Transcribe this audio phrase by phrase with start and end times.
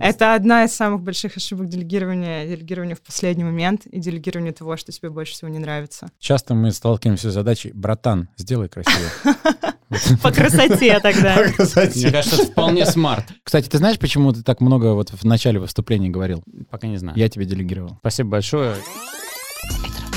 [0.00, 4.92] Это одна из самых больших ошибок делегирования, делегирование в последний момент и делегирование того, что
[4.92, 6.08] тебе больше всего не нравится.
[6.18, 9.10] Часто мы сталкиваемся с задачей, братан, сделай красиво.
[10.22, 11.36] По красоте тогда.
[11.36, 13.24] Мне кажется, это вполне смарт.
[13.42, 16.44] Кстати, ты знаешь, почему ты так много вот в начале выступления говорил?
[16.70, 17.16] Пока не знаю.
[17.16, 17.96] Я тебе делегировал.
[18.00, 18.74] Спасибо большое.
[18.74, 20.07] Это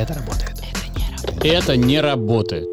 [0.00, 0.56] Это работает.
[1.44, 2.68] Это не работает.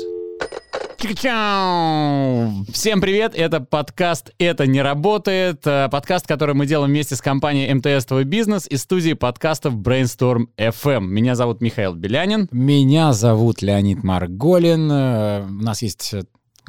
[0.97, 2.63] Чик-чау!
[2.71, 7.73] Всем привет, это подкаст «Это не работает», э, подкаст, который мы делаем вместе с компанией
[7.73, 11.01] МТС «Твой бизнес» и студией подкастов Brainstorm FM.
[11.07, 12.47] Меня зовут Михаил Белянин.
[12.49, 14.89] Меня зовут Леонид Марголин.
[14.89, 16.15] Э, У нас есть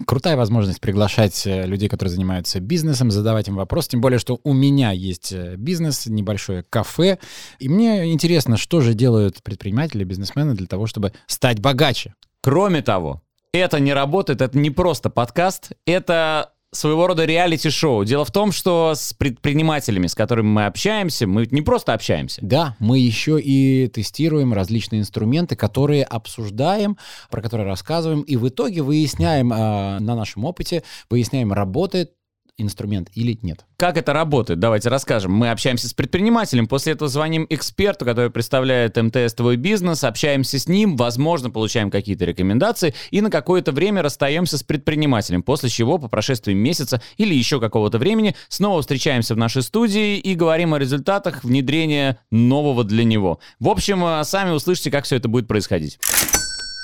[0.06, 3.90] крутая возможность приглашать э, людей, которые занимаются бизнесом, задавать им вопросы.
[3.90, 7.18] Тем более, что у меня есть э, бизнес, небольшое кафе.
[7.58, 12.14] И мне интересно, что же делают предприниматели, бизнесмены для того, чтобы стать богаче.
[12.42, 18.04] Кроме того, это не работает, это не просто подкаст, это своего рода реалити-шоу.
[18.04, 22.40] Дело в том, что с предпринимателями, с которыми мы общаемся, мы не просто общаемся.
[22.42, 26.98] Да, мы еще и тестируем различные инструменты, которые обсуждаем,
[27.30, 32.12] про которые рассказываем, и в итоге выясняем а, на нашем опыте, выясняем, работает
[32.58, 33.64] инструмент или нет.
[33.76, 34.58] Как это работает?
[34.58, 35.32] Давайте расскажем.
[35.32, 40.68] Мы общаемся с предпринимателем, после этого звоним эксперту, который представляет МТС «Твой бизнес», общаемся с
[40.68, 46.08] ним, возможно, получаем какие-то рекомендации и на какое-то время расстаемся с предпринимателем, после чего по
[46.08, 51.44] прошествии месяца или еще какого-то времени снова встречаемся в нашей студии и говорим о результатах
[51.44, 53.38] внедрения нового для него.
[53.60, 55.98] В общем, э, сами услышите, как все это будет происходить.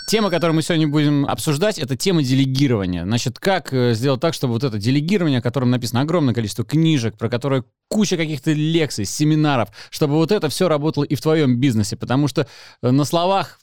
[0.07, 3.05] Тема, которую мы сегодня будем обсуждать, это тема делегирования.
[3.05, 7.17] Значит, как э, сделать так, чтобы вот это делегирование, о котором написано огромное количество книжек,
[7.17, 11.97] про которое куча каких-то лекций, семинаров, чтобы вот это все работало и в твоем бизнесе.
[11.97, 12.47] Потому что
[12.83, 13.59] э, на словах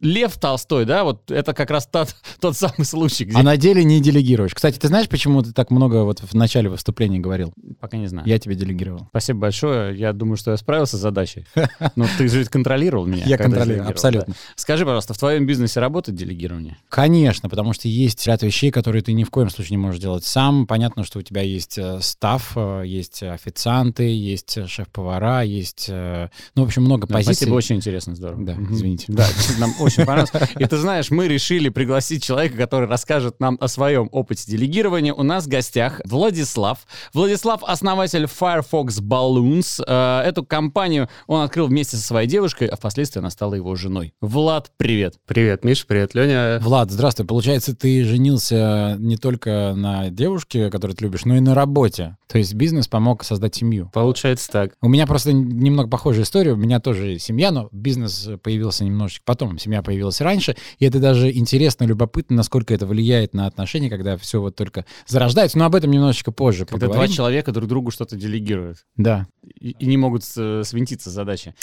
[0.00, 3.36] Лев Толстой, да, вот это как раз тот, тот самый случай, где...
[3.36, 4.54] А на деле не делегируешь.
[4.54, 7.52] Кстати, ты знаешь, почему ты так много вот в начале выступления говорил?
[7.80, 8.26] Пока не знаю.
[8.26, 9.06] Я тебе делегировал.
[9.10, 9.98] Спасибо большое.
[9.98, 11.46] Я думаю, что я справился с задачей.
[11.96, 13.24] Но ты же ведь контролировал меня.
[13.26, 14.34] Я делегировал, абсолютно.
[14.34, 14.40] да.
[14.56, 16.76] Скажи, пожалуйста, в твоем бизнесе работает делегирование?
[16.88, 20.24] Конечно, потому что есть ряд вещей, которые ты ни в коем случае не можешь делать
[20.24, 20.66] сам.
[20.66, 26.62] Понятно, что у тебя есть э, став, э, есть официанты, есть э, шеф-повара, есть, ну,
[26.62, 27.34] в общем, много Да, позиций.
[27.34, 28.44] Спасибо, очень интересно, здорово.
[28.44, 29.06] Да, извините.
[29.08, 29.26] Да,
[29.58, 30.32] нам очень понравилось.
[30.58, 35.12] И ты знаешь, мы решили пригласить человека, который расскажет нам о своем опыте делегирования.
[35.12, 36.86] У нас в гостях Владислав.
[37.12, 39.82] Владислав— основатель Firefox Balloons.
[39.86, 44.12] Э, Эту компанию он открыл вместе со своей девушкой, а впоследствии она стала его женой.
[44.20, 45.14] Влад, привет.
[45.26, 46.58] Привет, Миш, привет, Леня.
[46.60, 47.26] Влад, здравствуй.
[47.26, 52.16] Получается, ты женился не только на девушке, которую ты любишь, но и на работе.
[52.26, 53.90] То есть бизнес помог создать семью.
[53.94, 54.72] Получается так.
[54.82, 56.52] У меня просто немного похожая история.
[56.52, 59.58] У меня тоже семья, но бизнес появился немножечко потом.
[59.58, 60.56] Семья появилась раньше.
[60.78, 65.58] И это даже интересно, любопытно, насколько это влияет на отношения, когда все вот только зарождается.
[65.58, 67.06] Но об этом немножечко позже Когда поговорим.
[67.08, 69.26] два человека друг другу что-то делегируют Да.
[69.60, 71.54] и, и не могут свинтиться задачи.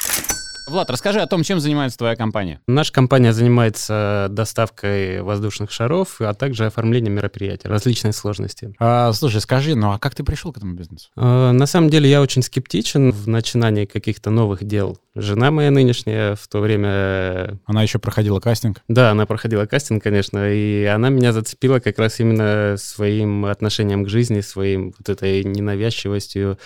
[0.68, 2.60] Влад, расскажи о том, чем занимается твоя компания.
[2.68, 8.74] Наша компания занимается доставкой воздушных шаров, а также оформлением мероприятий различной сложности.
[8.80, 11.10] А, слушай, скажи, ну а как ты пришел к этому бизнесу?
[11.16, 14.98] Э, На самом деле я очень скептичен в начинании каких-то новых дел.
[15.14, 18.82] Жена моя нынешняя в то время, Она еще проходила кастинг.
[18.88, 24.10] да, она проходила кастинг, конечно, и она меня зацепила как раз именно своим отношением к
[24.10, 26.58] жизни, своим вот этой ненавязчивостью.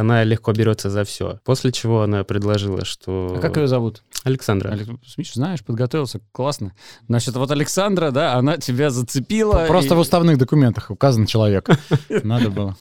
[0.00, 1.40] Она легко берется за все.
[1.44, 3.34] После чего она предложила, что...
[3.36, 4.02] А как ее зовут?
[4.24, 4.70] Александра.
[4.70, 6.72] Алекс, Миш, знаешь, подготовился, классно.
[7.08, 9.64] Значит, вот Александра, да, она тебя зацепила.
[9.66, 11.68] Просто и- в уставных документах указан человек.
[12.24, 12.76] Надо было.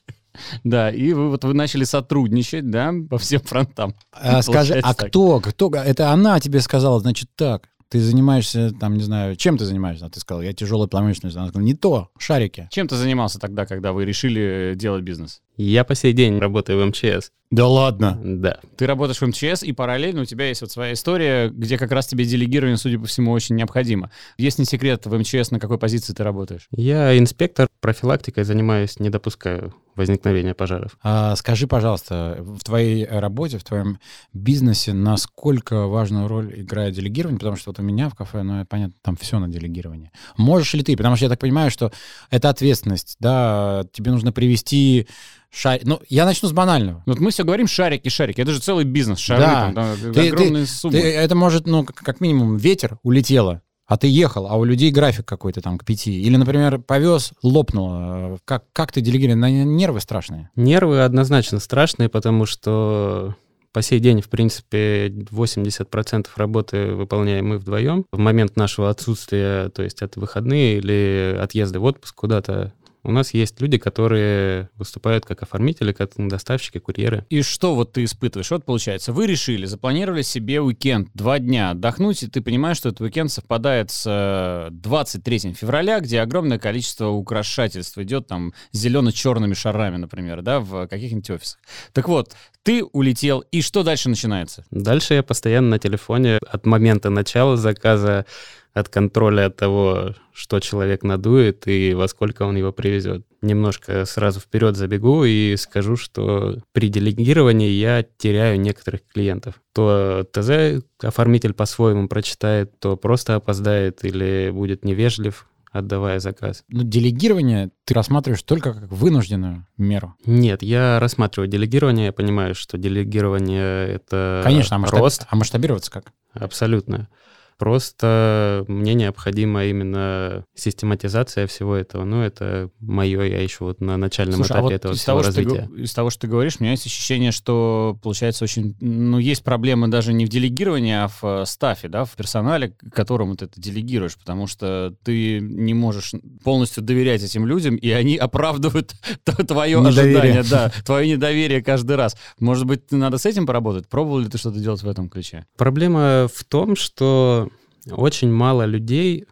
[0.64, 3.94] Да, и вы вот вы начали сотрудничать, да, по всем фронтам.
[4.12, 5.10] А, скажи, а так.
[5.10, 5.70] кто, кто?
[5.74, 7.70] Это она тебе сказала, значит, так.
[7.90, 10.08] Ты занимаешься, там, не знаю, чем ты занимаешься?
[10.08, 11.40] А ты сказал, я тяжелой промышленностью.
[11.40, 12.68] Она сказала, не то, шарики.
[12.72, 15.43] Чем ты занимался тогда, когда вы решили делать бизнес?
[15.56, 17.32] Я по сей день работаю в МЧС.
[17.52, 18.20] Да ладно.
[18.24, 18.60] Да.
[18.78, 22.08] Ты работаешь в МЧС, и параллельно у тебя есть вот своя история, где как раз
[22.08, 24.10] тебе делегирование, судя по всему, очень необходимо.
[24.40, 26.68] Есть не секрет, в МЧС на какой позиции ты работаешь?
[26.72, 30.98] Я инспектор, профилактикой занимаюсь, не допускаю возникновения пожаров.
[31.04, 34.00] А, скажи, пожалуйста, в твоей работе, в твоем
[34.34, 37.38] бизнесе, насколько важную роль играет делегирование?
[37.38, 40.12] Потому что вот у меня в кафе, ну, понятно, там все на делегирование.
[40.38, 40.98] Можешь ли ты?
[40.98, 41.92] Потому что я так понимаю, что
[42.32, 45.08] это ответственность, да, тебе нужно привести
[45.54, 45.80] шар...
[45.84, 47.04] Ну, я начну с банального.
[47.06, 48.42] Вот мы все говорим шарики, шарики.
[48.42, 49.72] Это же целый бизнес, шары, Да.
[49.72, 50.94] там, да, Ты- огромные суммы.
[51.00, 54.92] Ты- это может, ну, как, как минимум, ветер улетело, а ты ехал, а у людей
[54.92, 56.22] график какой-то там к пяти.
[56.22, 58.40] Или, например, повез, лопнуло.
[58.46, 59.40] Как, как ты делегировал?
[59.40, 60.50] На нервы страшные.
[60.56, 63.36] Нервы однозначно страшные, потому что
[63.74, 68.06] По сей день, в принципе, 80% работы выполняем мы вдвоем.
[68.12, 72.72] В момент нашего отсутствия, то есть от выходные или отъезда в отпуск куда-то,
[73.04, 77.26] у нас есть люди, которые выступают как оформители, как доставщики, курьеры.
[77.30, 78.50] И что вот ты испытываешь?
[78.52, 83.02] Вот получается, вы решили, запланировали себе уикенд, два дня отдохнуть, и ты понимаешь, что этот
[83.02, 90.42] уикенд совпадает с 23 э, февраля, где огромное количество украшательств идет там зелено-черными шарами, например,
[90.42, 91.60] да, в каких-нибудь офисах.
[91.92, 92.34] Так вот,
[92.64, 94.66] ты улетел, и что дальше начинается?
[94.72, 98.26] Дальше я постоянно на телефоне от момента начала заказа
[98.74, 103.26] от контроля от того, что человек надует и во сколько он его привезет.
[103.42, 109.62] Немножко сразу вперед забегу и скажу, что при делегировании я теряю некоторых клиентов.
[109.74, 116.64] То ТЗ оформитель по-своему прочитает, то просто опоздает или будет невежлив, отдавая заказ.
[116.70, 120.16] Но делегирование ты рассматриваешь только как вынужденную меру?
[120.26, 125.00] Нет, я рассматриваю делегирование, я понимаю, что делегирование— это Конечно, а, масштаб...
[125.00, 125.26] рост.
[125.30, 126.14] а масштабироваться как?
[126.34, 127.10] Абсолютно.
[127.58, 132.04] Просто мне необходима именно систематизация всего этого.
[132.04, 135.22] Ну, это мое, я еще вот на начальном Слушай, а этапе вот этого из всего
[135.22, 135.70] того, развития.
[135.74, 138.76] Ты, из того, что ты говоришь, у меня есть ощущение, что получается очень...
[138.80, 143.36] Ну, есть проблемы даже не в делегировании, а в э, стафе, да, в персонале, которому
[143.36, 146.14] ты это делегируешь, потому что ты не можешь
[146.44, 148.94] полностью доверять этим людям, и они оправдывают
[149.48, 150.40] твое Недоверие.
[150.40, 152.16] ожидание, да, твое недоверие каждый раз.
[152.40, 153.88] Может быть, надо с этим поработать?
[153.88, 155.46] Пробовал ли ты что-то делать в этом ключе?
[155.58, 157.50] Проблема в том, что
[157.92, 159.26] очень мало людей,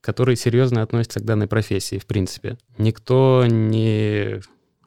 [0.00, 2.58] которые серьезно относятся к данной профессии, в принципе.
[2.76, 4.40] Никто не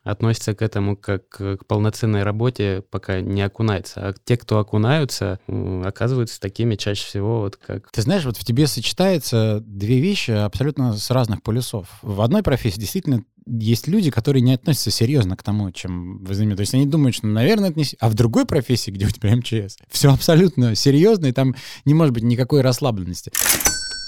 [0.08, 4.10] относится к этому как к полноценной работе, пока не окунается.
[4.10, 7.92] А те, кто окунаются, оказываются такими чаще всего, вот как...
[7.92, 11.88] Ты знаешь, вот в тебе сочетаются две вещи абсолютно с разных полюсов.
[12.02, 16.58] В одной профессии действительно есть люди, которые не относятся серьезно к тому, чем вы занимаетесь.
[16.58, 17.86] То есть они думают, что, наверное, это не...
[18.00, 21.56] А в другой профессии, где у тебя МЧС, все абсолютно серьезно, и там
[21.86, 23.32] не может быть никакой расслабленности.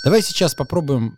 [0.04, 1.18] Давай сейчас попробуем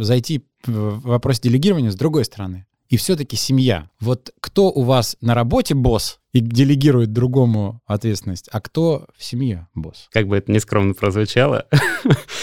[0.00, 2.66] зайти в вопрос делегирования с другой стороны.
[2.88, 3.90] И все-таки семья.
[4.00, 9.68] Вот кто у вас на работе босс и делегирует другому ответственность, а кто в семье
[9.74, 10.08] босс?
[10.10, 11.66] Как бы это нескромно прозвучало.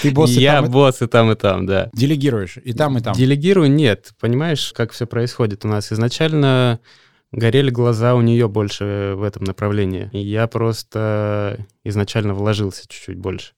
[0.04, 1.90] Ты босс и Я там, босс и там, и там, да.
[1.94, 3.16] делегируешь и там, и там.
[3.16, 4.14] Делегирую нет.
[4.20, 5.92] Понимаешь, как все происходит у нас?
[5.92, 6.80] Изначально
[7.32, 10.10] горели глаза у нее больше в этом направлении.
[10.14, 13.54] И я просто изначально вложился чуть-чуть больше.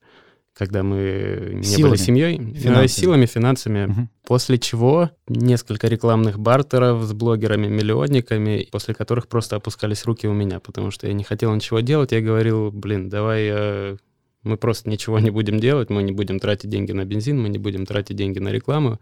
[0.57, 2.73] Когда мы не Силами, были семьей, финансами.
[2.73, 3.85] Да, силами, финансами.
[3.85, 4.09] Мгм.
[4.25, 10.89] После чего несколько рекламных бартеров с блогерами-миллионниками, после которых просто опускались руки у меня, потому
[10.89, 12.11] что я не хотел ничего делать.
[12.11, 13.97] Я говорил, блин, давай э,
[14.41, 17.59] мы просто ничего не будем делать, мы не будем тратить деньги на бензин, мы не
[17.59, 18.99] будем тратить деньги на рекламу,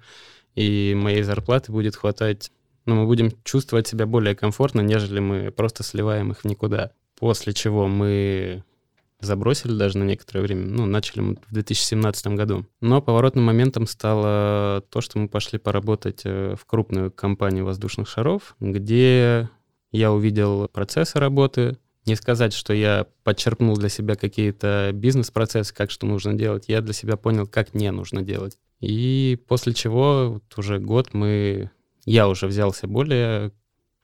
[0.55, 2.51] и моей зарплаты будет хватать,
[2.85, 6.91] ну, мы будем чувствовать себя более комфортно, нежели мы просто сливаем их в никуда.
[7.17, 8.65] После чего мы
[9.25, 12.65] забросили даже на некоторое время, ну, начали мы в 2017 году.
[12.81, 18.55] Но поворотным моментом стало то, что мы пошли поработать э, в крупную компанию воздушных шаров,
[18.59, 19.49] где
[19.91, 21.77] я увидел процессы работы.
[22.05, 26.65] Не сказать, что я подчерпнул для себя какие-то бизнес-процессы, как что нужно делать.
[26.67, 28.57] Я для себя понял, как не нужно делать.
[28.79, 31.71] И после чего вот уже год мы...
[32.05, 33.51] Я уже взялся более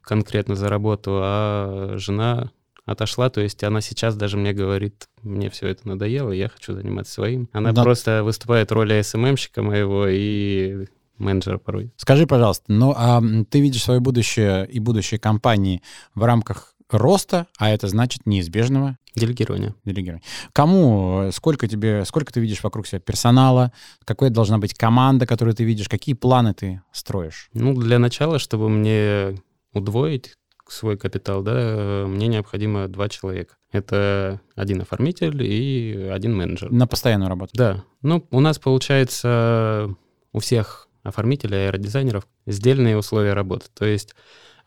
[0.01, 2.51] конкретно за работу, а жена
[2.85, 7.13] отошла, то есть она сейчас даже мне говорит, мне все это надоело, я хочу заниматься
[7.13, 7.47] своим.
[7.53, 7.83] Она Да.
[7.83, 11.91] просто выступает роли СММщика моего и менеджера порой.
[11.97, 15.81] Скажи, пожалуйста, ну а ты видишь свое будущее и будущее компании
[16.15, 19.75] в рамках роста, а это значит неизбежного Делегирование.
[19.85, 20.23] делегирования.
[20.51, 23.71] Кому, э, сколько тебе, сколько ты видишь вокруг себя персонала,
[24.03, 27.49] какая должна быть команда, которую ты видишь, какие планы ты строишь?
[27.53, 29.37] Ну, для начала, чтобы мне
[29.73, 30.35] удвоить
[30.71, 33.55] свой капитал, да, э, мне необходимо два человека.
[33.71, 36.71] Это один оформитель и один менеджер.
[36.71, 37.51] На постоянную работу.
[37.55, 37.83] Да.
[38.01, 39.95] Ну, у нас получается
[40.33, 43.67] у всех оформителей, аэродизайнеров сдельные условия работы.
[43.73, 44.15] То есть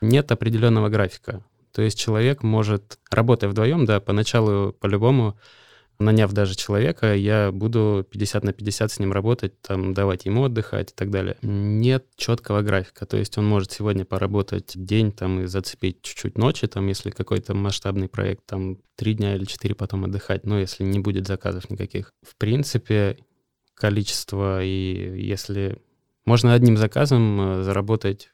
[0.01, 1.43] нет определенного графика.
[1.71, 5.37] То есть человек может, работая вдвоем, да, поначалу по-любому,
[5.99, 10.91] наняв даже человека, я буду 50 на 50 с ним работать, там, давать ему отдыхать
[10.91, 11.37] и так далее.
[11.41, 13.05] Нет четкого графика.
[13.05, 17.53] То есть он может сегодня поработать день там и зацепить чуть-чуть ночи, там, если какой-то
[17.53, 22.11] масштабный проект, там, три дня или четыре потом отдыхать, но если не будет заказов никаких.
[22.21, 23.17] В принципе,
[23.75, 25.81] количество, и если
[26.25, 28.31] можно одним заказом э, заработать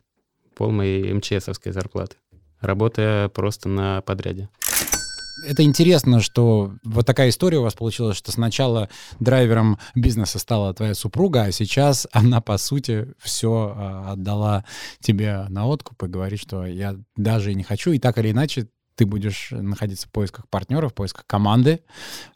[0.56, 2.18] пол моей МЧСовской зарплаты,
[2.60, 4.50] работая просто на подряде.
[5.46, 10.94] Это интересно, что вот такая история у вас получилась, что сначала драйвером бизнеса стала твоя
[10.94, 14.66] супруга, а сейчас она, по сути, все отдала
[15.00, 18.64] тебе на откуп и говорит, что я даже и не хочу, и так или иначе
[18.64, 18.70] ты
[19.02, 21.82] ты будешь находиться в поисках партнеров, в поисках команды.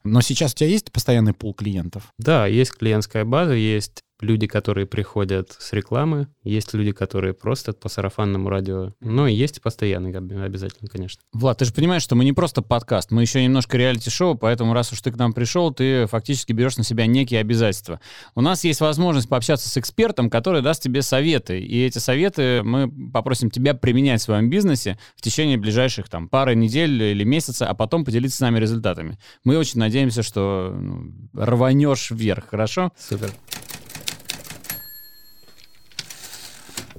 [0.03, 2.11] Но сейчас у тебя есть постоянный пул клиентов?
[2.17, 7.89] Да, есть клиентская база, есть люди, которые приходят с рекламы, есть люди, которые просто по
[7.89, 11.21] сарафанному радио, но есть и постоянные обязательно, конечно.
[11.33, 14.91] Влад, ты же понимаешь, что мы не просто подкаст, мы еще немножко реалити-шоу, поэтому раз
[14.93, 17.99] уж ты к нам пришел, ты фактически берешь на себя некие обязательства.
[18.35, 22.89] У нас есть возможность пообщаться с экспертом, который даст тебе советы, и эти советы мы
[23.11, 27.73] попросим тебя применять в своем бизнесе в течение ближайших там пары недель или месяца, а
[27.73, 29.17] потом поделиться с нами результатами.
[29.43, 32.91] Мы очень надеемся, что ну, рванешь вверх, хорошо?
[32.97, 33.31] Супер.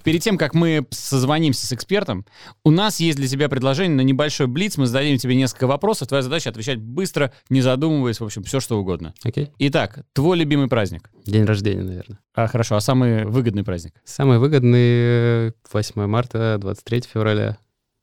[0.06, 2.24] Перед тем, как мы созвонимся с экспертом,
[2.62, 4.76] у нас есть для тебя предложение на небольшой блиц.
[4.76, 6.06] Мы зададим тебе несколько вопросов.
[6.06, 9.14] Твоя задача отвечать быстро, не задумываясь, в общем, все что угодно.
[9.24, 9.50] Окей.
[9.58, 11.10] Итак, твой любимый праздник?
[11.24, 12.20] День рождения, наверное.
[12.36, 12.76] А, хорошо.
[12.76, 13.94] А самый выгодный праздник?
[14.04, 17.58] Самый выгодный 8 марта, 23 февраля.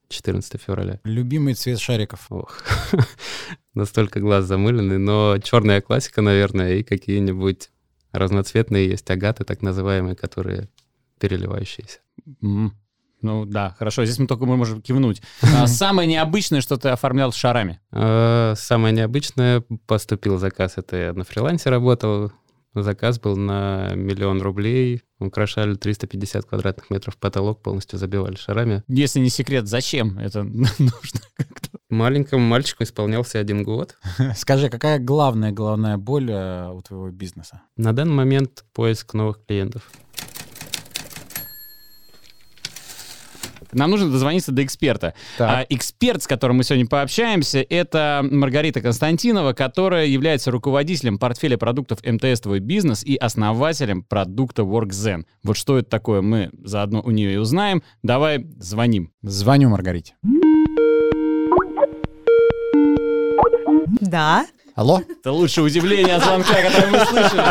[0.10, 1.00] 14 февраля.
[1.06, 2.26] Любимый цвет шариков?
[2.30, 2.66] Ох,
[3.74, 7.70] настолько глаз замыленный, но черная классика, наверное, и какие-нибудь
[8.12, 10.68] разноцветные есть агаты, так называемые, которые
[11.24, 12.00] переливающиеся.
[12.42, 14.04] Ну да, хорошо.
[14.04, 15.22] Здесь мы только мы можем кивнуть.
[15.56, 17.80] А самое необычное, что ты оформлял с шарами?
[17.94, 22.34] А, Самое необычное, поступил заказ, это я на фрилансе работал,
[22.76, 28.84] заказ был на миллион рублей, украшали 350 квадратных метров потолок, полностью забивали шарами.
[28.90, 31.22] Если не секрет, зачем это нужно?
[31.90, 33.98] Маленькому мальчику исполнялся один год.
[34.36, 37.62] Скажи, какая главная головная боль э, у твоего бизнеса?
[37.78, 39.90] На данный момент поиск новых клиентов.
[43.74, 45.14] Нам нужно дозвониться до эксперта.
[45.40, 52.00] А эксперт, с которым мы сегодня пообщаемся, это Маргарита Константинова, которая является руководителем портфеля продуктов
[52.04, 55.26] МТС «Твой бизнес» и основателем продукта WorkZen.
[55.44, 57.84] Вот что это такое, мы заодно у нее и узнаем.
[58.02, 59.12] Давай звоним.
[59.22, 60.16] Звоню Маргарите.
[64.02, 64.46] Да.
[64.76, 65.02] Алло?
[65.08, 67.44] Это лучшее удивление от звонка, которое мы слышали.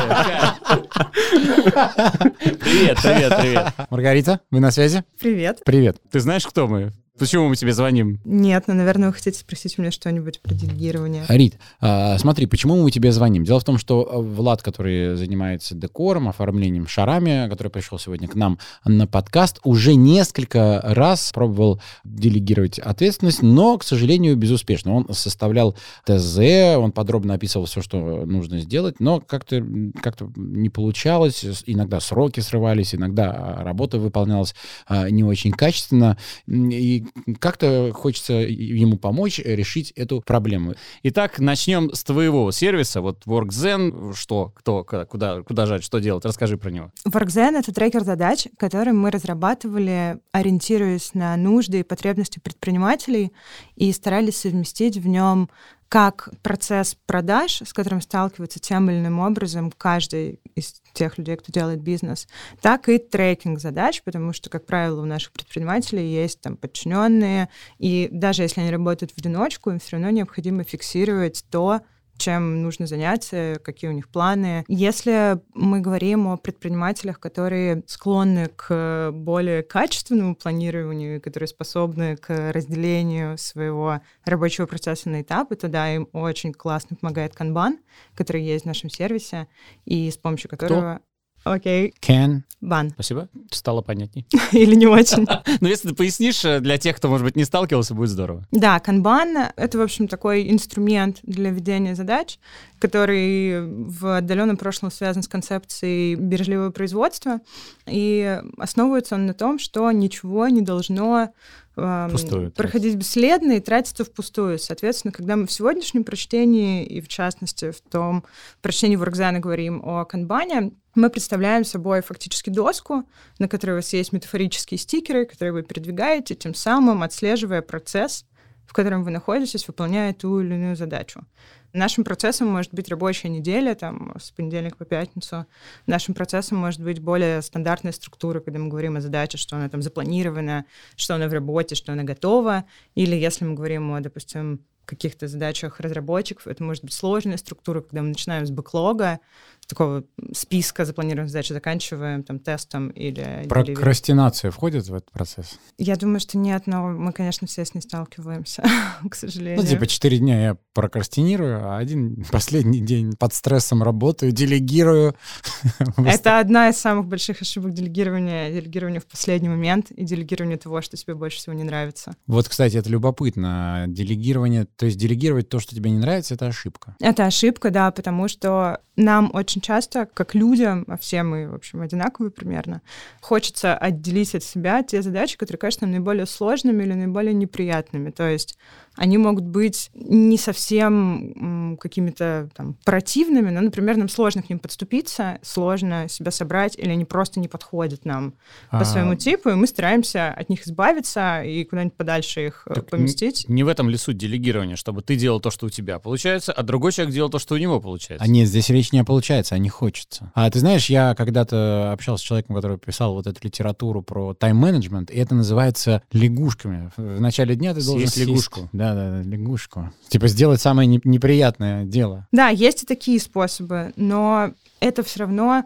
[2.63, 3.67] Привет, привет, привет.
[3.91, 5.05] Маргарита, вы на связи?
[5.21, 5.61] Привет.
[5.65, 5.99] Привет.
[6.11, 6.93] Ты знаешь, кто мы?
[7.19, 8.21] Почему мы тебе звоним?
[8.25, 11.25] Нет, ну, наверное, вы хотите спросить у меня что-нибудь про делегирование.
[11.29, 13.45] Рит, а, смотри, почему мы тебе звоним?
[13.45, 18.35] Дело в том, что а, Влад, который занимается декором, оформлением шарами, который пришел сегодня к
[18.35, 24.95] нам на подкаст, уже несколько раз пробовал делегировать ответственность, но, к сожалению, безуспешно.
[24.95, 25.77] Он составлял
[26.07, 26.39] ТЗ,
[26.79, 29.63] он подробно описывал все, что нужно сделать, но как-то
[30.03, 31.45] как не получалось.
[31.67, 34.55] Иногда сроки срывались, иногда а, работа выполнялась
[34.87, 36.17] а, не очень качественно.
[36.49, 37.02] И
[37.39, 40.75] как-то хочется ему помочь решить эту проблему.
[41.03, 43.01] Итак, начнем с твоего сервиса.
[43.01, 46.25] Вот WorkZen, что, кто, куда, куда, куда жать, что делать?
[46.25, 46.91] Расскажи про него.
[47.07, 53.33] WorkZen— это трекер задач, который мы разрабатывали, ориентируясь на нужды и потребности предпринимателей,
[53.77, 55.49] и старались совместить в нем
[55.93, 61.53] как процесс продаж, с которым сталкивается тем или иным образом каждый из тех людей, кто
[61.53, 62.29] делает бизнес,
[62.63, 68.09] так и трекинг задач, потому что, как правило, у наших предпринимателей есть там подчиненные, и
[68.11, 71.83] даже если они работают в одиночку, им все равно необходимо фиксировать то,
[72.17, 74.65] чем нужно заняться, какие у них планы.
[74.69, 83.39] Если мы говорим о предпринимателях, которые склонны к более качественному планированию, которые способны к разделению
[83.39, 87.79] своего рабочего процесса на этапы, то да, им очень классно помогает Kanban,
[88.15, 89.49] который есть в нашем сервисе,
[89.85, 91.01] и с помощью которого...
[91.45, 91.95] Окей.
[92.01, 92.43] Can.
[92.63, 92.91] Бан.
[92.91, 93.29] Спасибо.
[93.51, 94.25] Стало понятней.
[94.53, 95.27] Или не очень.
[95.61, 98.47] Но если ты пояснишь э, для тех, кто, может быть, не сталкивался, будет здорово.
[98.53, 102.39] Да, канбан— это, в общем, такой инструмент для ведения задач,
[102.79, 107.41] который в отдаленном прошлом связан с концепцией бережливого производства,
[107.87, 111.31] и основывается он на том, что ничего не должно
[111.75, 114.59] Пустую проходить бесследно и тратиться впустую.
[114.59, 118.25] Соответственно, когда мы в сегодняшнем прочтении, и в частности в том
[118.61, 123.05] прочтении Воркзана говорим о канбане, мы представляем собой фактически доску,
[123.39, 128.27] на которой у вас есть метафорические стикеры, которые вы передвигаете, тем самым отслеживая процесс,
[128.67, 131.27] в котором вы находитесь, выполняя ту или иную задачу.
[131.73, 135.47] Нашим процессом может быть рабочая неделя, там, с понедельника по пятницу.
[135.87, 139.81] Нашим процессом может быть более стандартная структура, когда мы говорим о задаче, что она там
[139.81, 142.65] запланирована, что она в работе, что она готова.
[142.95, 148.03] Или если мы говорим о, допустим, каких-то задачах разработчиков, это может быть сложная структура, когда
[148.03, 149.21] мы начинаем с бэклога,
[149.67, 153.47] такого списка запланированных задач заканчиваем там тестом или...
[153.49, 155.59] Прокрастинация входит в этот процесс?
[155.79, 158.63] Я думаю, что нет, но мы, конечно, все с ней сталкиваемся,
[159.11, 159.63] к сожалению.
[159.63, 165.15] Ну, типа, четыре дня я прокрастинирую, а один последний день под стрессом работаю, делегирую.
[165.97, 168.51] Это одна из самых больших ошибок делегирования.
[168.51, 172.15] Делегирование в последний момент и делегирование того, что тебе больше всего не нравится.
[172.27, 173.85] Вот, кстати, это любопытно.
[173.89, 176.97] Делегирование, то есть делегировать то, что тебе не нравится, это ошибка.
[177.01, 181.81] Это ошибка, да, потому что нам очень часто, как людям, а все мы, в общем,
[181.83, 182.81] одинаковые примерно,
[183.21, 188.11] хочется отделить от себя те задачи, которые нам наиболее сложными или наиболее неприятными.
[188.11, 188.57] То есть
[188.97, 195.39] они могут быть не совсем какими-то там противными, но, например, нам сложно к ним подступиться,
[195.43, 198.35] сложно себя собрать, или они просто не подходят нам
[198.71, 198.79] а...
[198.79, 202.91] по своему типу, и мы стараемся от них избавиться и куда-нибудь подальше их э, так
[202.91, 203.49] поместить.
[203.49, 206.53] Не, не в этом ли суть делегирования, чтобы ты делал то, что у тебя получается,
[206.53, 208.25] а другой человек делал то, что у него получается?
[208.25, 210.31] А нет, здесь речь не о получается, а не хочется.
[210.35, 215.11] А ты знаешь, я когда-то общался с человеком, который писал вот эту литературу про тайм-менеджмент,
[215.11, 216.91] и это называется лягушками.
[216.97, 218.69] В начале дня ты должен съесть лягушку.
[218.73, 219.93] Да, да, да, лягушку.
[220.09, 222.27] Типа сделать самое неприятное дело.
[222.33, 225.65] Да, есть и такие способы, но это все равно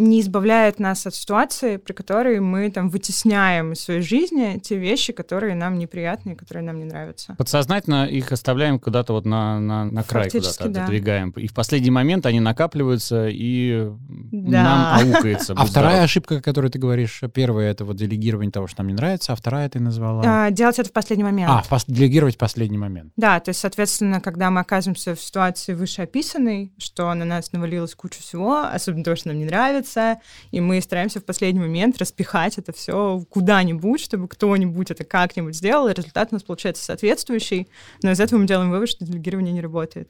[0.00, 5.12] не избавляет нас от ситуации, при которой мы там вытесняем из своей жизни те вещи,
[5.12, 7.34] которые нам неприятны, которые нам не нравятся.
[7.36, 10.82] Подсознательно их оставляем куда-то вот на, на, на край, куда-то да.
[10.82, 11.30] отодвигаем.
[11.30, 13.90] И в последний момент они накапливаются, и
[14.32, 14.62] да.
[14.62, 15.54] нам аукается.
[15.60, 18.94] А вторая ошибка, о которой ты говоришь, первая— это вот делегирование того, что нам не
[18.94, 20.22] нравится, а вторая ты назвала?
[20.24, 21.50] А, делать это в последний момент.
[21.50, 23.12] А, делегировать в последний момент.
[23.16, 28.20] Да, то есть, соответственно, когда мы оказываемся в ситуации вышеописанной, что на нас навалилось куча
[28.20, 30.20] всего, особенно то, что нам не нравится, нравится,
[30.50, 35.88] и мы стараемся в последний момент распихать это все куда-нибудь, чтобы кто-нибудь это как-нибудь сделал,
[35.88, 37.68] и результат у нас получается соответствующий,
[38.02, 40.08] но из этого мы делаем вывод, что делегирование не работает.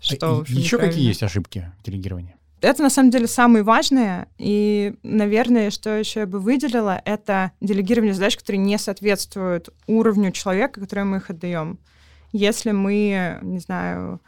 [0.00, 2.34] Что, а, еще какие есть ошибки делегирования?
[2.60, 4.28] Это на самом деле самые важные.
[4.38, 10.80] И, наверное, что еще я бы выделила, это делегирование задач, которые не соответствуют уровню человека,
[10.80, 11.78] которому мы их отдаем.
[12.32, 14.20] Если мы, не знаю,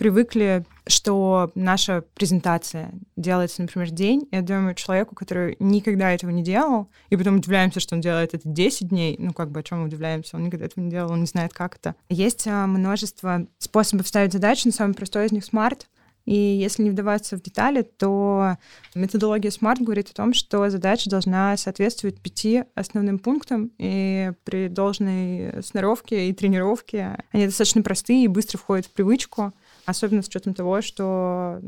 [0.00, 6.88] привыкли, что наша презентация делается, например, день, и отдаем человеку, который никогда этого не делал,
[7.10, 9.16] и потом удивляемся, что он делает это 10 дней.
[9.18, 10.38] Ну, как бы о чем мы удивляемся?
[10.38, 11.94] Он никогда этого не делал, он не знает, как это.
[12.08, 15.86] Есть а, множество способов ставить задачи, но самый простой из них— смарт.
[16.24, 18.56] И если не вдаваться в детали, то
[18.94, 25.62] методология SMART говорит о том, что задача должна соответствовать пяти основным пунктам, и при должной
[25.62, 29.52] сноровке и тренировке они достаточно простые и быстро входят в привычку
[29.90, 31.60] особенно с учетом того, что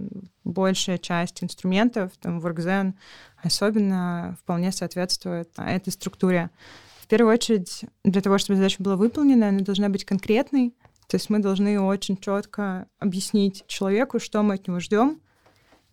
[0.44, 2.94] большая часть инструментов, там, WorkZen,
[3.42, 6.50] особенно вполне соответствует этой структуре.
[7.00, 10.74] В первую очередь, для того, чтобы задача была выполнена, она должна быть конкретной,
[11.08, 15.20] то есть мы должны очень четко объяснить человеку, что мы от него ждем,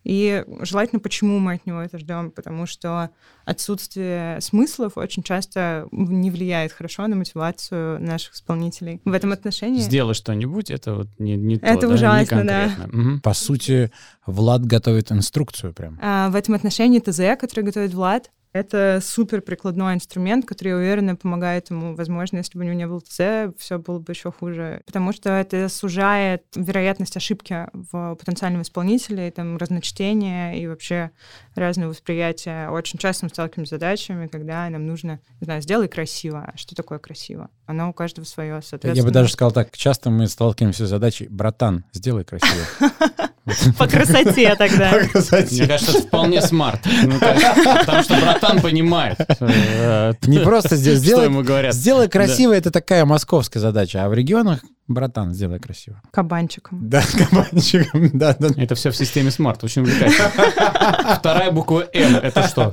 [0.04, 3.10] и желательно, почему мы от него это ждем, потому что
[3.44, 9.00] отсутствие смыслов очень часто не влияет хорошо на мотивацию наших исполнителей.
[9.04, 9.80] В этом отношении...
[9.80, 12.70] Сделай что-нибудь, это вот не, не то, Это да, ужасно, да.
[12.92, 13.20] Угу.
[13.22, 13.90] По сути,
[14.26, 15.98] Влад готовит инструкцию прям.
[16.00, 21.16] А, в этом отношении ТЗ, который готовит Влад, это супер прикладной инструмент, который, я уверена,
[21.16, 21.94] помогает ему.
[21.94, 24.82] Возможно, если бы у него не было ТЦ, все было бы еще хуже.
[24.86, 31.10] Потому что это сужает вероятность ошибки в потенциальном исполнителе, и, там, разночтения и вообще
[31.54, 32.68] разные восприятия.
[32.70, 36.50] Очень часто мы сталкиваемся с задачами, когда нам нужно, не знаю, сделай красиво.
[36.52, 37.50] А что такое красиво?
[37.66, 38.96] Оно у каждого свое, соответственно.
[38.96, 42.66] Я бы даже сказал так, часто мы сталкиваемся с задачей, братан, сделай красиво.
[43.78, 44.92] По красоте тогда.
[44.92, 46.80] Мне кажется, это вполне смарт.
[46.84, 49.18] Ну, потому что братан понимает.
[49.40, 55.60] Э, Не просто сделай, сделай красиво, это такая московская задача, а в регионах Братан, сделай
[55.60, 56.02] красиво.
[56.10, 56.90] Кабанчиком.
[56.90, 58.48] Да, кабанчиком, да, да.
[58.56, 61.14] Это все в системе SMART, очень увлекательно.
[61.14, 62.72] Вторая буква М, это что?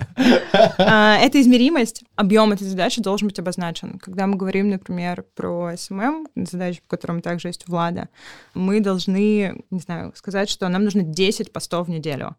[0.79, 2.03] А, это измеримость.
[2.15, 3.99] Объем этой задачи должен быть обозначен.
[3.99, 8.09] Когда мы говорим, например, про SMM, задачу, по которым также есть у Влада,
[8.55, 12.35] мы должны, не знаю, сказать, что нам нужно 10 постов в неделю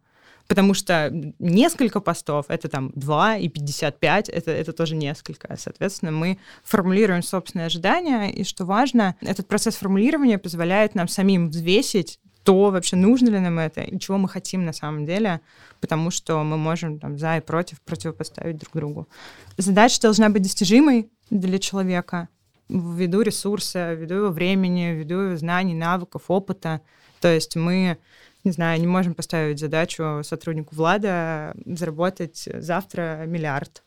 [0.49, 5.55] потому что несколько постов— это там 2 и 55, это, это тоже несколько.
[5.57, 12.19] Соответственно, мы формулируем собственные ожидания, и что важно, этот процесс формулирования позволяет нам самим взвесить
[12.45, 15.43] то вообще нужно ли нам это и чего мы хотим на самом деле,
[15.81, 19.09] потому что мы можем там за и против противопоставить друг другу.
[19.59, 22.29] Задача должна быть достижимой для человека
[22.71, 26.81] ввиду ресурса, ввиду его времени, ввиду его знаний, навыков, опыта.
[27.21, 27.99] То есть мы
[28.45, 33.83] не знаю, не можем поставить задачу сотруднику Влада заработать завтра миллиард.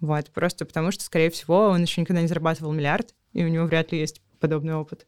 [0.00, 3.66] Вот, просто потому что, скорее всего, он еще никогда не зарабатывал миллиард, и у него
[3.66, 5.06] вряд ли есть подобный опыт.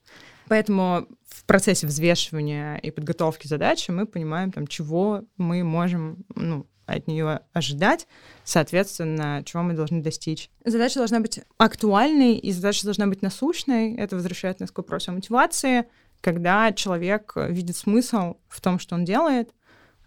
[0.49, 7.07] Поэтому в процессе взвешивания и подготовки задачи мы понимаем, там, чего мы можем ну, от
[7.07, 8.07] нее ожидать,
[8.45, 10.51] соответственно, чего мы должны достичь.
[10.65, 13.95] Задача должна быть актуальной, и задача должна быть насущной.
[13.97, 15.87] Это возвращает нас к вопросу о мотивации,
[16.25, 19.51] когда человек видит смысл в том, что он делает,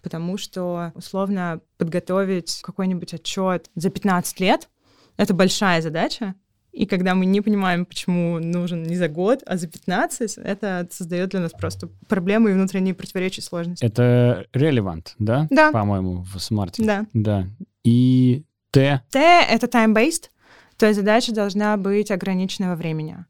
[0.01, 4.67] потому что, условно, подготовить какой-нибудь отчет за 15 лет—
[5.17, 6.33] это большая задача,
[6.71, 11.29] и когда мы не понимаем, почему нужен не за год, а за 15, это создает
[11.29, 13.85] для нас просто проблемы и внутренние противоречия сложности.
[13.85, 15.47] Это relevant, да?
[15.51, 15.71] Да.
[15.71, 16.83] По-моему, в смарте.
[16.83, 17.05] Да.
[17.13, 17.47] Да.
[17.83, 19.03] И Т.
[19.11, 20.29] Т— это time-based,
[20.77, 23.25] то есть задача должна быть ограниченного времени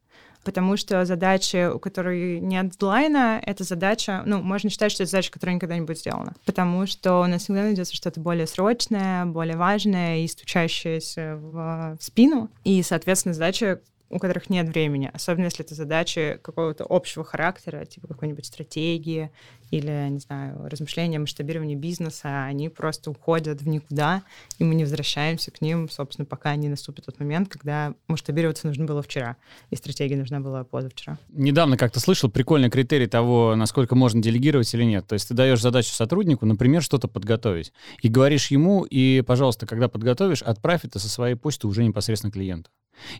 [0.48, 5.30] потому что задачи, у которой нет дедлайна, это задача, ну, можно считать, что это задача,
[5.30, 9.58] которая никогда не будет сделана, потому что у нас всегда найдется что-то более срочное, более
[9.58, 15.64] важное и стучащееся в, в спину, и, соответственно, задача, у которых нет времени, особенно если
[15.64, 19.30] это задачи какого-то общего характера, типа какой-нибудь стратегии
[19.70, 24.22] или, не знаю, размышления о бизнеса, они просто уходят в никуда,
[24.58, 28.86] и мы не возвращаемся к ним, собственно, пока не наступит тот момент, когда масштабироваться нужно
[28.86, 29.36] было вчера,
[29.70, 31.18] и стратегия нужна была позавчера.
[31.28, 35.06] Недавно как-то слышал прикольный критерий того, насколько можно делегировать или нет.
[35.06, 39.88] То есть ты даешь задачу сотруднику, например, что-то подготовить, и говоришь ему, и, пожалуйста, когда
[39.88, 42.70] подготовишь, отправь это со своей почты уже непосредственно клиенту.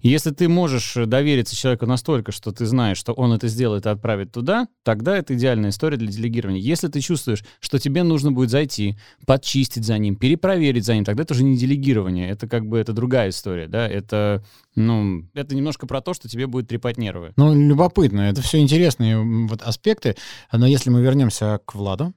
[0.02, 4.32] Если ты можешь довериться человеку настолько, что ты знаешь, что он это сделает и отправит
[4.32, 6.60] туда, тогда это идеальная история для делегирования.
[6.60, 11.22] Если ты чувствуешь, что тебе нужно будет зайти, подчистить за ним, перепроверить за ним, тогда
[11.22, 15.86] это уже не делегирование, это как бы это другая история, да, это, ну, это немножко
[15.86, 17.32] про то, что тебе будет трепать нервы.
[17.36, 20.16] Ну, любопытно, это все интересные вот аспекты,
[20.52, 22.14] но если мы вернемся к Владу,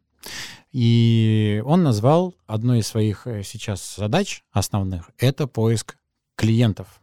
[0.72, 5.98] и он назвал одной из своих э, сейчас задач основных— это поиск
[6.36, 7.01] клиентов.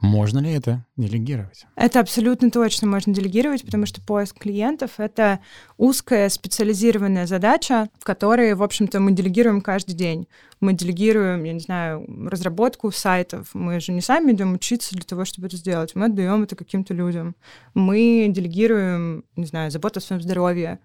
[0.00, 1.64] Можно ли это делегировать?
[1.74, 5.40] Это абсолютно точно можно делегировать, потому что поиск клиентов— это
[5.78, 10.28] узкая специализированная задача, в которой, в общем-то, мы делегируем каждый день.
[10.60, 13.48] Мы делегируем, я не знаю, разработку сайтов.
[13.54, 15.94] Мы же не сами идем учиться для того, чтобы это сделать.
[15.94, 17.34] Мы отдаем это каким-то людям.
[17.72, 20.78] Мы делегируем, не знаю, заботу о своем здоровье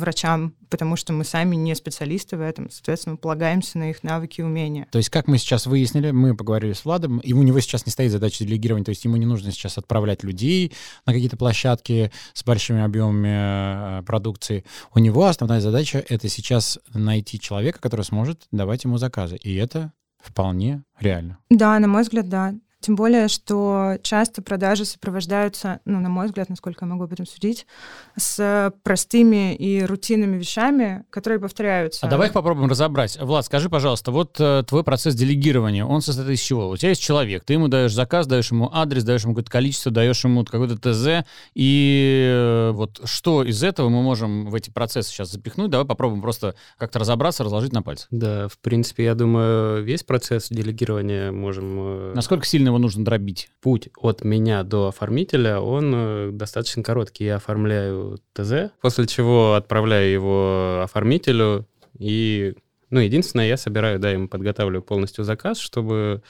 [0.00, 4.40] врачам, потому что мы сами не специалисты в этом, соответственно, мы полагаемся на их навыки
[4.40, 4.86] и умения.
[4.90, 7.92] То есть, как мы сейчас выяснили, мы поговорили с Владом, и у него сейчас не
[7.92, 10.72] стоит задача делегирования, то есть ему не нужно сейчас отправлять людей
[11.06, 14.64] на какие-то площадки с большими объемами э, продукции.
[14.94, 19.92] У него основная задача— это сейчас найти человека, который сможет давать ему заказы, и это
[20.20, 21.38] вполне реально.
[21.50, 22.54] Да, на мой взгляд, да.
[22.84, 27.24] Тем более, что часто продажи сопровождаются, ну, на мой взгляд, насколько я могу об этом
[27.24, 27.66] судить,
[28.14, 32.06] с простыми и рутинными вещами, которые повторяются.
[32.06, 33.18] А давай их попробуем разобрать.
[33.18, 36.68] Влад, скажи, пожалуйста, вот э, твой процесс делегирования, он состоит из чего?
[36.68, 39.90] У тебя есть человек, ты ему даешь заказ, даешь ему адрес, даешь ему какое-то количество,
[39.90, 45.08] даешь ему какой-то ТЗ, и э, вот что из этого мы можем в эти процессы
[45.08, 45.70] сейчас запихнуть?
[45.70, 48.08] Давай попробуем просто как-то разобраться, разложить на пальцы.
[48.10, 51.76] Да, в принципе, я думаю, весь процесс делегирования можем...
[51.78, 53.50] э, Насколько сильно его нужно дробить?
[53.60, 57.24] Путь от меня до оформителя, он э, достаточно короткий.
[57.24, 61.66] Я оформляю ТЗ, после чего отправляю его оформителю,
[61.98, 62.54] и,
[62.90, 66.22] ну, единственное, я собираю, да, ему подготавливаю полностью заказ, чтобы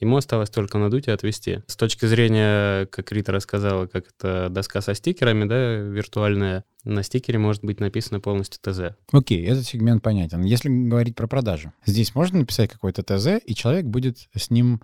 [0.00, 1.60] Ему осталось только надуть и отвести.
[1.66, 7.38] С точки зрения, как Рита рассказала, как это доска со стикерами, да, виртуальная, на стикере
[7.38, 8.96] может быть написано полностью ТЗ.
[9.12, 10.40] Окей, этот сегмент понятен.
[10.40, 14.80] Если говорить про продажи, здесь можно написать какой-то ТЗ, и человек будет с ним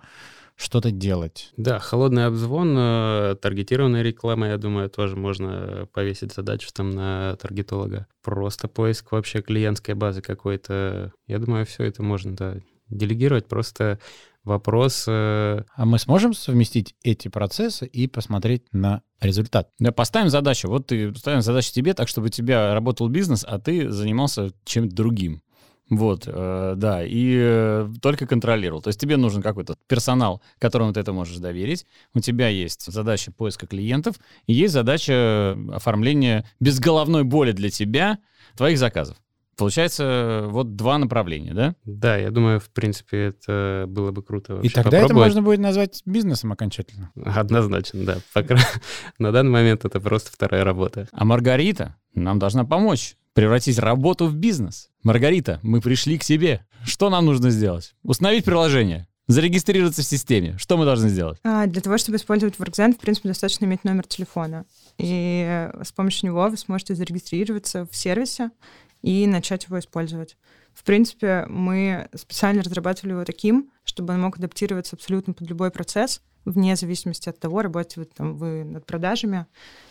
[0.57, 1.53] что-то делать.
[1.55, 8.07] Да, холодный обзвон, э, таргетированная реклама, я думаю, тоже можно повесить задачу там на таргетолога.
[8.23, 11.13] Просто поиск вообще клиентской базы какой-то.
[11.27, 12.55] Я думаю, все это можно, да,
[12.89, 13.47] делегировать.
[13.47, 13.99] Просто
[14.43, 15.05] вопрос...
[15.07, 19.69] э, А мы сможем совместить эти процессы и посмотреть на результат?
[19.77, 20.69] Да, поставим задачу.
[20.69, 24.95] Вот ты ставим задачу тебе так, чтобы у тебя работал бизнес, а ты занимался чем-то
[24.95, 25.43] другим.
[25.89, 28.81] Вот, э, да, и э, только контролировал.
[28.81, 31.85] То есть тебе нужен какой-то персонал, которому ты это можешь доверить.
[32.13, 34.15] У тебя есть задача поиска клиентов,
[34.47, 38.17] и есть задача оформления без головной боли для тебя
[38.55, 39.17] твоих заказов.
[39.57, 41.75] Получается, вот два направления, да?
[41.83, 45.59] Да, я думаю, в принципе, это было бы круто И вообще тогда это можно будет
[45.59, 47.11] назвать бизнесом окончательно.
[47.25, 48.17] Однозначно, да.
[48.33, 48.55] Пока...
[49.17, 51.07] На данный момент это просто вторая работа.
[51.11, 54.89] А Маргарита нам должна помочь превратить работу в бизнес.
[55.03, 56.65] Маргарита, мы пришли к тебе.
[56.83, 57.95] Что нам нужно сделать?
[58.03, 60.55] Установить приложение, зарегистрироваться в системе.
[60.57, 61.39] Что мы должны сделать?
[61.43, 64.65] А, для того, чтобы использовать WorkZen, в принципе, достаточно иметь номер телефона.
[64.97, 68.51] И э, с помощью него вы сможете зарегистрироваться в сервисе
[69.01, 70.37] и начать его использовать.
[70.73, 76.21] В принципе, мы специально разрабатывали его таким, чтобы он мог адаптироваться абсолютно под любой процесс,
[76.45, 79.47] вне зависимости от того, работаете вы, там, вы над продажами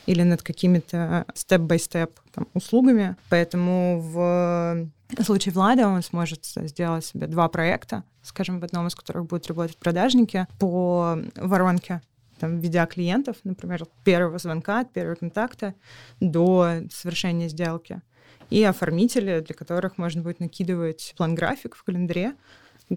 [0.06, 2.18] или над какими-то степ-бай-степ
[2.54, 3.16] услугами.
[3.28, 4.88] Поэтому в
[5.24, 9.76] случае Влада он сможет сделать себе два проекта, скажем, в одном из которых будут работать
[9.76, 12.00] продажники по воронке
[12.38, 15.74] там, ведя клиентов, например, от первого звонка, от первого контакта
[16.20, 18.02] до совершения сделки.
[18.50, 22.34] И оформители, для которых можно будет накидывать план-график в календаре,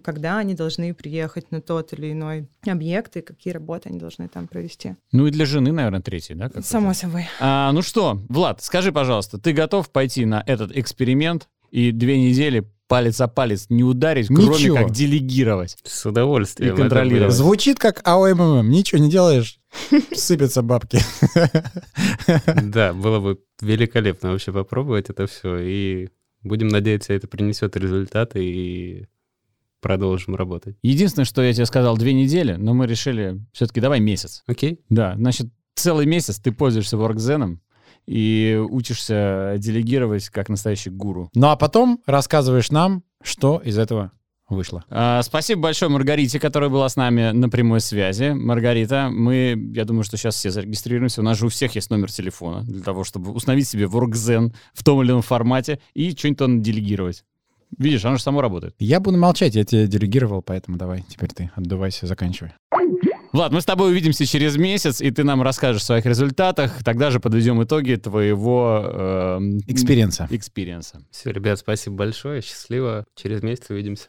[0.03, 4.47] когда они должны приехать на тот или иной объект и какие работы они должны там
[4.47, 4.95] провести.
[5.11, 6.51] Ну и для жены, наверное, третий, да?
[6.61, 7.27] Само собой.
[7.39, 12.67] А, ну что, Влад, скажи, пожалуйста, ты готов пойти на этот эксперимент и две недели
[12.87, 14.53] палец о палец не ударить, Ничего.
[14.53, 15.77] кроме как делегировать.
[15.83, 16.73] С удовольствием.
[16.73, 17.33] И контролировать.
[17.33, 18.69] Звучит как АОММ.
[18.69, 19.59] Ничего не делаешь,
[20.13, 20.99] сыпятся бабки.
[22.63, 25.57] Да, было бы великолепно вообще попробовать это все.
[25.59, 26.09] И
[26.43, 29.07] будем надеяться, это принесет результаты и
[29.81, 30.77] продолжим работать.
[30.81, 34.43] Единственное, что я тебе сказал, две недели, но мы решили все-таки давай месяц.
[34.45, 34.81] Окей?
[34.89, 37.59] Да, значит, целый месяц ты пользуешься WorkZen
[38.05, 41.29] и учишься делегировать как настоящий гуру.
[41.33, 44.11] Ну а потом рассказываешь нам, что из этого
[44.49, 44.83] вышло.
[44.89, 48.31] А, спасибо большое Маргарите, которая была с нами на прямой связи.
[48.31, 51.21] Маргарита, мы, я думаю, что сейчас все зарегистрируемся.
[51.21, 54.83] У нас же у всех есть номер телефона для того, чтобы установить себе WorkZen в
[54.83, 57.23] том или ином формате и что-нибудь там делегировать.
[57.77, 58.75] Видишь, оно же само работает.
[58.79, 62.53] Я буду молчать, я тебе делегировал, поэтому давай, теперь ты отдувайся, заканчивай.
[63.31, 66.83] Влад, мы с тобой увидимся через месяц, и ты нам расскажешь о своих результатах.
[66.83, 68.81] Тогда же подведем итоги твоего...
[68.91, 70.41] эм, Experience а.
[70.41, 71.03] experience а.
[71.11, 72.41] Все, ребят, спасибо большое.
[72.41, 73.05] Счастливо.
[73.15, 74.07] Через месяц увидимся.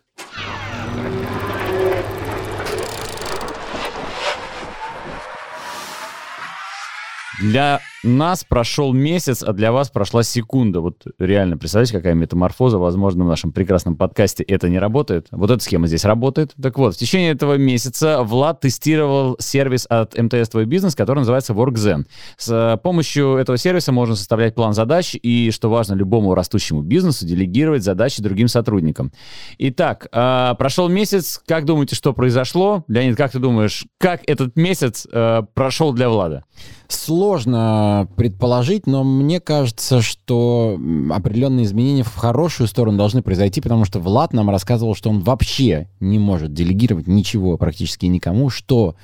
[7.41, 10.81] Для нас прошел месяц, а для вас прошла секунда.
[10.81, 14.43] Вот реально, представляете, какая метаморфоза возможно в нашем прекрасном подкасте.
[14.43, 15.27] Это не работает.
[15.31, 16.53] Вот эта схема здесь работает.
[16.61, 21.53] Так вот, в течение этого месяца Влад тестировал сервис от МТС «Твой бизнес», который называется
[21.53, 22.07] WorkZen.
[22.37, 27.27] С э, помощью этого сервиса можно составлять план задач и, что важно, любому растущему бизнесу
[27.27, 29.13] делегировать задачи другим сотрудникам.
[29.59, 31.41] Итак, э, прошел месяц.
[31.47, 32.85] Как думаете, что произошло?
[32.89, 36.45] Леонид, как ты думаешь, как этот месяц э, прошел для Влада?
[36.89, 40.79] Сложно предположить, но мне кажется, что
[41.11, 45.89] определенные изменения в хорошую сторону должны произойти, потому что Влад нам рассказывал, что он вообще
[46.01, 48.97] не может делегировать ничего практически никому, что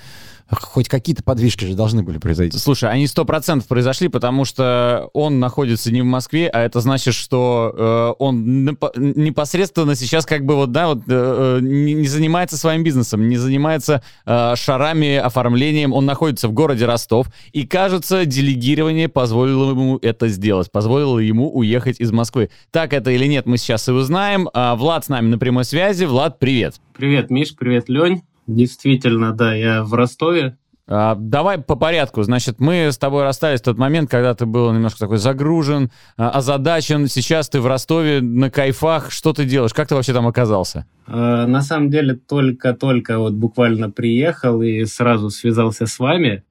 [0.50, 2.59] хоть какие-то подвижки же должны были произойти.
[2.59, 7.14] Слушай, они сто процентов произошли, потому что он находится не в Москве, а это значит,
[7.14, 12.56] что э, он непосредственно сейчас как бы вот, да, вот э, э, не, не занимается
[12.56, 19.09] своим бизнесом, не занимается э, шарами, оформлением, он находится в городе Ростов, и, кажется, делегирование
[19.09, 22.50] позволило ему это сделать, позволило ему уехать из Москвы.
[22.70, 24.48] Так это или нет, мы сейчас и узнаем.
[24.54, 26.04] А, Влад с нами на прямой связи.
[26.04, 26.76] Влад, привет.
[26.96, 28.22] Привет, Миш, привет, Лень.
[28.46, 30.56] Действительно, да, я в Ростове.
[30.88, 32.22] А, давай по порядку.
[32.22, 36.30] Значит, мы с тобой расстались в тот момент, когда ты был немножко такой загружен, а,
[36.30, 37.09] озадачен.
[37.09, 39.11] Сейчас ты в Ростове на кайфах.
[39.11, 39.74] Что ты делаешь?
[39.74, 40.87] Как ты вообще там оказался?
[41.09, 46.44] Э, На самом деле, только-только вот буквально приехал и сразу связался с вами.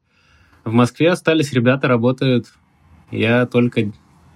[0.66, 2.48] В Москве остались ребята, работают.
[3.12, 3.92] Я только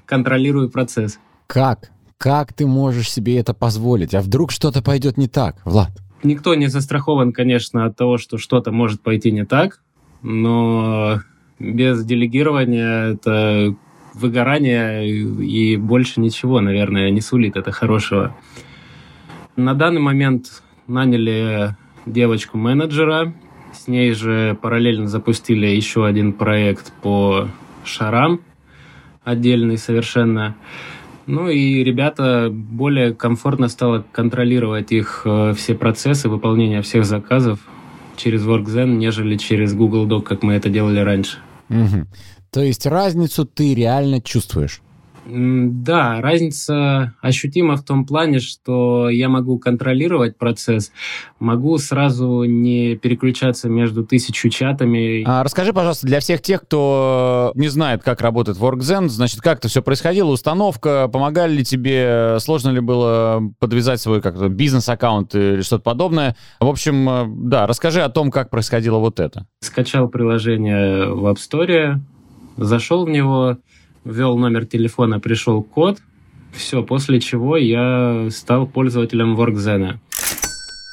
[0.06, 1.20] контролирую процесс.
[1.48, 1.92] Как?
[2.18, 4.14] Как ты можешь себе это позволить?
[4.14, 5.92] А вдруг что-то пойдет не так, Влад?
[6.24, 9.82] Никто не застрахован, конечно, от того, что что-то может пойти не так,
[10.22, 11.22] но
[11.60, 13.76] без делегирования это
[14.14, 18.36] выгорание и больше ничего, наверное, не сулит это хорошего.
[19.56, 23.34] На данный момент наняли девочку-менеджера,
[23.74, 27.48] с ней же параллельно запустили еще один проект по
[27.86, 28.42] шарам,
[29.24, 30.56] отдельный совершенно.
[31.30, 37.60] Ну и ребята более комфортно стало контролировать их э, все процессы выполнения всех заказов
[38.18, 41.38] через WorkZen, нежели через Google Doc, как мы это делали раньше.
[41.68, 42.08] Мгм.
[42.50, 44.82] То есть разницу ты реально чувствуешь?
[45.32, 50.92] Да, разница ощутима в том плане, что я могу контролировать процесс,
[51.40, 55.24] могу сразу не переключаться между тысячу чатами.
[55.28, 59.68] А, расскажи, пожалуйста, для всех тех, кто не знает, как работает WorkZen, значит, как это
[59.68, 65.84] все происходило, установка, помогали ли тебе, сложно ли было подвязать свой как бизнес-аккаунт или что-то
[65.84, 66.36] подобное.
[66.60, 69.46] В общем, э, да, расскажи о том, как происходило вот это.
[69.62, 72.00] Скачал приложение в App Store,
[72.58, 73.58] зашел в него,
[74.10, 76.00] ввел номер телефона, пришел код,
[76.52, 80.00] все, после чего я стал пользователем WorkZen.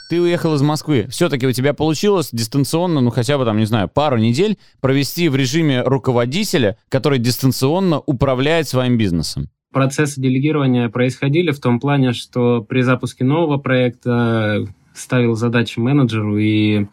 [0.09, 1.07] Ты уехал из Москвы.
[1.11, 5.35] Все-таки у тебя получилось дистанционно, ну хотя бы там, не знаю, пару недель провести в
[5.35, 9.49] режиме руководителя, который дистанционно управляет своим бизнесом.
[9.73, 16.87] Процессы делегирования происходили в том плане, что при запуске нового проекта ставил задачи менеджеру и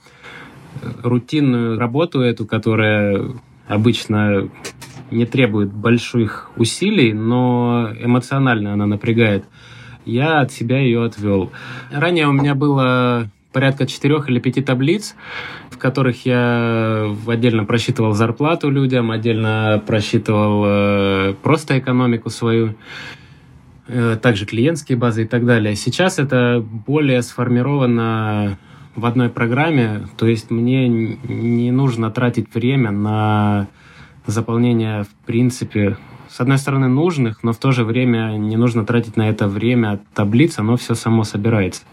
[1.04, 3.24] рутинную работу эту, которая
[3.68, 4.50] обычно
[5.14, 9.46] не требует больших усилий, но эмоционально она напрягает,
[10.06, 11.52] я от себя ее отвел.
[11.92, 15.16] Ранее у меня было порядка четырех или пяти таблиц,
[15.70, 22.76] в которых я отдельно просчитывал зарплату людям, отдельно просчитывал э, просто экономику свою,
[23.88, 25.76] э, также клиентские базы и так далее.
[25.76, 28.58] Сейчас это более сформировано
[28.96, 33.68] в одной программе, то есть мне не нужно тратить время на
[34.26, 35.98] заполнение, в принципе,
[36.30, 40.00] с одной стороны, нужных, но в то же время не нужно тратить на это время
[40.16, 41.84] таблиц, оно все само собирается.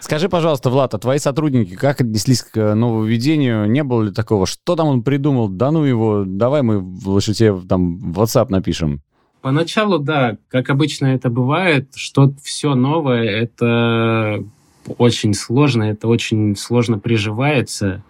[0.00, 3.70] Скажи, пожалуйста, Влад, а твои сотрудники как отнеслись к нововведению?
[3.70, 4.46] Не было ли такого?
[4.46, 5.48] Что там он придумал?
[5.48, 9.00] Да ну его, давай мы лучше тебе там в WhatsApp напишем.
[9.40, 14.44] Поначалу, да, как обычно это бывает, что все новое, это
[14.98, 18.02] очень сложно, это очень сложно приживается.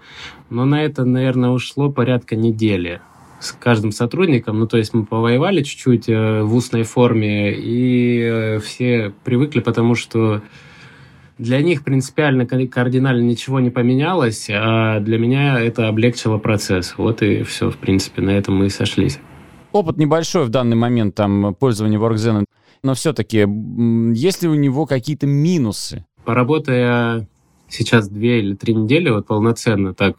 [0.50, 3.00] Но на это, наверное, ушло порядка недели
[3.44, 4.58] с каждым сотрудником.
[4.58, 9.94] Ну, то есть мы повоевали чуть-чуть э, в устной форме, и э, все привыкли, потому
[9.94, 10.42] что
[11.38, 16.94] для них принципиально, кардинально ничего не поменялось, а для меня это облегчило процесс.
[16.96, 19.18] Вот и все, в принципе, на этом мы и сошлись.
[19.72, 22.44] Опыт небольшой в данный момент там пользования WorkZen,
[22.84, 23.38] но все-таки
[24.14, 26.04] есть ли у него какие-то минусы?
[26.24, 27.26] Поработая
[27.68, 30.16] сейчас две или три недели вот полноценно так,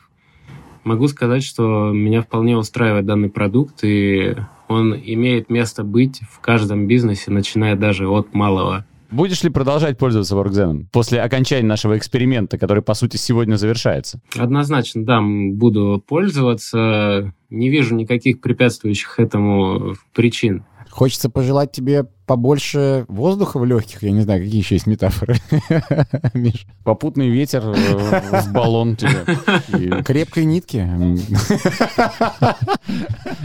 [0.85, 4.35] могу сказать, что меня вполне устраивает данный продукт, и
[4.67, 8.85] он имеет место быть в каждом бизнесе, начиная даже от малого.
[9.11, 14.19] Будешь ли продолжать пользоваться WorkZen после окончания нашего эксперимента, который, по сути, сегодня завершается?
[14.35, 17.33] Однозначно, да, буду пользоваться.
[17.49, 20.65] Не вижу никаких препятствующих этому причин.
[20.89, 24.01] Хочется пожелать тебе побольше воздуха в легких.
[24.01, 25.35] Я не знаю, какие еще есть метафоры.
[26.33, 26.65] Миш.
[26.85, 30.01] Попутный ветер э, в баллон тебе.
[30.03, 30.77] Крепкой нитки.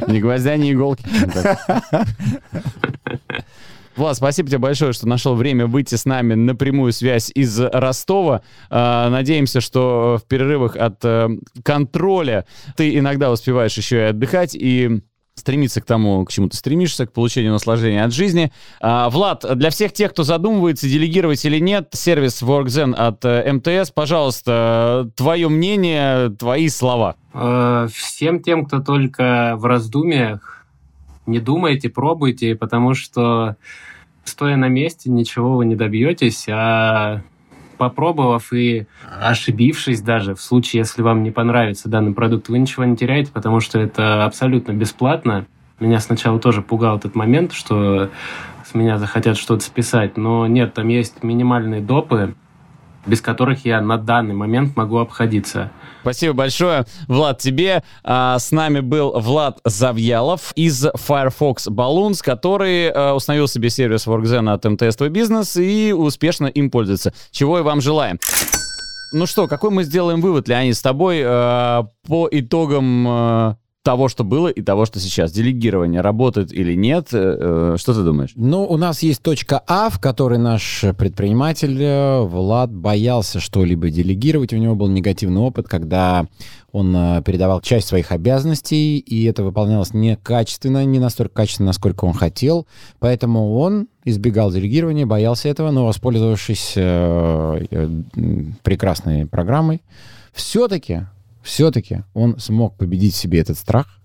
[0.07, 1.05] Ни гвоздя, ни иголки.
[4.01, 8.41] Влад, спасибо тебе большое, что нашел время выйти с нами на прямую связь из Ростова.
[8.71, 11.29] А, надеемся, что в перерывах от э,
[11.63, 12.47] контроля
[12.79, 15.03] ты иногда успеваешь еще и отдыхать и
[15.35, 18.51] стремиться к тому, к чему ты стремишься, к получению наслаждения от жизни.
[18.81, 23.91] А, Влад, для всех тех, кто задумывается, делегировать или нет, сервис WorkZen от э, МТС,
[23.91, 27.17] пожалуйста, твое мнение, твои слова.
[27.35, 30.65] Э, всем тем, кто только в раздумьях,
[31.27, 33.57] не думайте, пробуйте, потому что
[34.25, 37.23] стоя на месте, ничего вы не добьетесь, а
[37.79, 38.87] попробовав и
[39.21, 43.61] ошибившись даже, в случае, если вам не понравится данный продукт, вы ничего не теряете, потому
[43.61, 45.47] что это абсолютно бесплатно.
[45.79, 48.11] Меня сначала тоже пугал этот момент, что
[48.71, 52.35] с меня захотят что-то списать, но нет, там есть минимальные допы,
[53.07, 55.71] без которых я на данный момент могу обходиться.
[56.03, 57.83] Спасибо большое, Влад, тебе.
[58.03, 64.51] А, с нами был Влад Завьялов из Firefox Balloons, который а, установил себе сервис WorkZen
[64.53, 67.13] от МТС Твой бизнес и успешно им пользуется.
[67.31, 68.19] Чего и вам желаем.
[69.13, 74.25] Ну что, какой мы сделаем вывод, Леонид, с тобой э, по итогам э, того, что
[74.25, 75.33] было, и того, что сейчас.
[75.33, 77.09] Делегирование работает или нет?
[77.13, 78.33] Э, э, что ты думаешь?
[78.35, 84.53] Ну, у нас есть точка А, в которой наш предприниматель э, Влад боялся что-либо делегировать.
[84.53, 86.27] У него был негативный опыт, когда
[86.73, 86.93] он
[87.25, 92.67] передавал часть своих обязанностей, и это выполнялось некачественно, не настолько качественно, насколько он хотел.
[93.01, 96.75] Поэтому он избегал делегирования, боялся этого, но воспользовавшись
[98.63, 99.83] прекрасной программой,
[100.33, 101.07] все-таки
[101.43, 104.01] все-таки он смог победить в себе этот страх,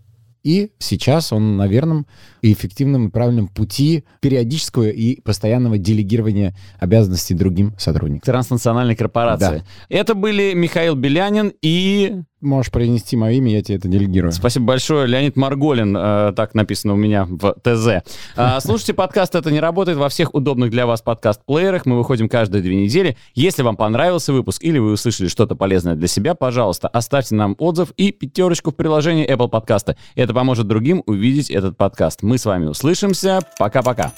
[0.45, 2.05] и сейчас он на верном
[2.43, 8.31] и эффективном и правильном пути периодического и постоянного делегирования обязанностей другим сотрудникам.
[8.31, 9.63] Транснациональной корпорации.
[9.63, 9.65] Да.
[9.89, 14.31] Это были Михаил Белянин и можешь произнести мое имя, я тебе это делегирую.
[14.31, 15.07] Спасибо большое.
[15.07, 18.03] Леонид Марголин, э, так написано у меня в ТЗ.
[18.35, 21.85] Э, слушайте подкаст «Это не работает» во всех удобных для вас подкаст-плеерах.
[21.85, 23.17] Мы выходим каждые две недели.
[23.33, 27.91] Если вам понравился выпуск или вы услышали что-то полезное для себя, пожалуйста, оставьте нам отзыв
[27.97, 29.97] и пятерочку в приложении Apple подкаста.
[30.15, 32.23] Это поможет другим увидеть этот подкаст.
[32.23, 33.39] Мы с вами услышимся.
[33.57, 34.13] Пока-пока.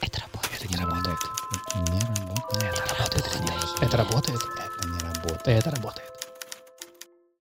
[0.00, 0.62] Это работает.
[0.62, 1.18] Это не работает.
[1.66, 2.72] Это не работает.
[2.72, 3.72] Это работает.
[3.80, 4.40] Это работает.
[4.40, 5.42] Это не работает.
[5.46, 6.11] Это работает.